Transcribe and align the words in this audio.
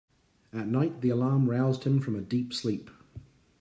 At 0.51 0.67
night 0.67 1.01
the 1.01 1.09
alarm 1.11 1.47
roused 1.47 1.83
him 1.83 1.99
from 1.99 2.15
a 2.15 2.21
deep 2.21 2.55
sleep. 2.55 2.89